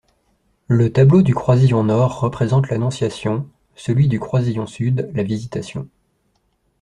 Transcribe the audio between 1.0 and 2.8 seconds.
du croisillon nord représente